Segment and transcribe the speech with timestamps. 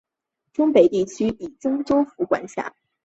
[0.51, 2.73] 忠北地区由忠州府管辖。